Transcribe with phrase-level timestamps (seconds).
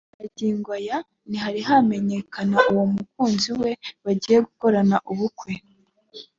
[0.19, 0.97] Magingo aya
[1.29, 3.71] ntihari hamenyekana uwo mukunzi we
[4.05, 5.53] bagiye gukorana ubukwe